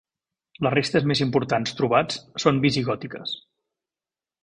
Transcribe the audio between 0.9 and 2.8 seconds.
més importants trobats són